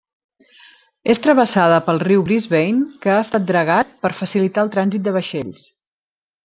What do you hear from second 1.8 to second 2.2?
pel